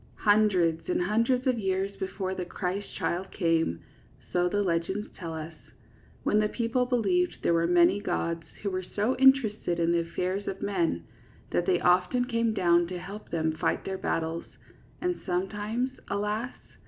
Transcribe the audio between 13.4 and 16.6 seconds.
fight their battles, and sometimes, alas!